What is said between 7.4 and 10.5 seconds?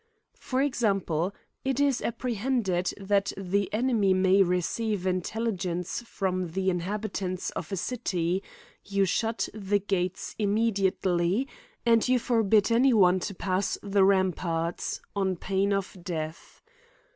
of a city; you shut the gates